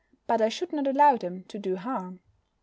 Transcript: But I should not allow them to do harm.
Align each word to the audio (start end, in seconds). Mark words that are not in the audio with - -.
But 0.25 0.41
I 0.41 0.49
should 0.49 0.73
not 0.73 0.87
allow 0.87 1.15
them 1.15 1.43
to 1.43 1.59
do 1.59 1.75
harm. 1.75 2.21